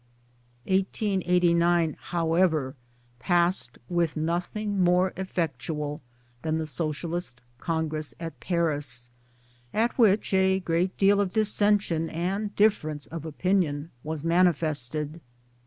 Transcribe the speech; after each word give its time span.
1889 0.65 1.95
however 1.99 2.75
passed, 3.19 3.77
with 3.87 4.17
nothing 4.17 4.83
more 4.83 5.13
effectual 5.15 6.01
than 6.41 6.57
the 6.57 6.65
Socialist 6.65 7.39
Congress 7.59 8.15
at 8.19 8.39
Paris 8.39 9.11
at 9.71 9.95
which 9.99 10.33
a 10.33 10.59
great 10.59 10.97
deal 10.97 11.21
of 11.21 11.33
dissension 11.33 12.09
and 12.09 12.55
difference 12.55 13.05
of 13.05 13.25
opinion 13.25 13.91
was 14.03 14.23
manifested. 14.23 15.21